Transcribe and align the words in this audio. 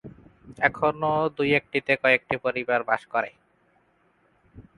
এখনো 0.59 1.07
দুই 1.37 1.49
একটিতে 1.59 1.93
কয়েকটি 2.03 2.35
পরিবার 2.45 2.79
বাস 2.89 3.01
করে। 3.13 3.31